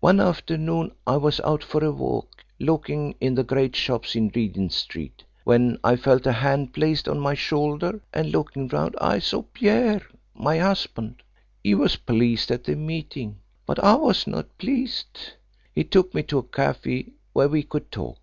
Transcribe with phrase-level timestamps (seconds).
[0.00, 4.74] "One afternoon I was out for a walk looking in the great shops in Regent
[4.74, 9.40] Street, when I felt a hand placed on my shoulder, and looking round I saw
[9.40, 10.02] Pierre,
[10.34, 11.22] my husband.
[11.64, 15.18] He was pleased at the meeting, but I was not pleased.
[15.74, 18.18] He took me to a café where we could talk.